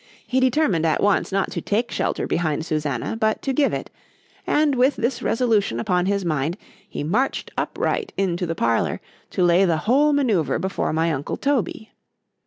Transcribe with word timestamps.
——He 0.25 0.39
determined 0.39 0.83
at 0.83 1.03
once, 1.03 1.31
not 1.31 1.51
to 1.51 1.61
take 1.61 1.91
shelter 1.91 2.25
behind 2.25 2.65
Susannah,—but 2.65 3.39
to 3.43 3.53
give 3.53 3.71
it; 3.71 3.91
and 4.47 4.73
with 4.73 4.95
this 4.95 5.21
resolution 5.21 5.79
upon 5.79 6.07
his 6.07 6.25
mind, 6.25 6.57
he 6.89 7.03
marched 7.03 7.51
upright 7.55 8.11
into 8.17 8.47
the 8.47 8.55
parlour, 8.55 8.99
to 9.29 9.43
lay 9.43 9.63
the 9.63 9.77
whole 9.85 10.11
manœuvre 10.11 10.59
before 10.59 10.91
my 10.91 11.13
uncle 11.13 11.37
_Toby. 11.37 11.89